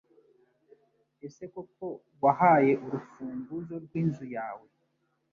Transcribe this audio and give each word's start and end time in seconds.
Ese 1.25 1.43
koko 1.53 1.87
wahaye 2.23 2.73
urufunguzo 2.85 3.75
rwinzu 3.85 4.25
yawe? 4.35 4.67